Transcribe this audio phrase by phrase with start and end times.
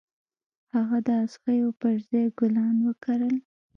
[0.75, 3.35] هغه د اغزيو پر ځای ګلان وکرل.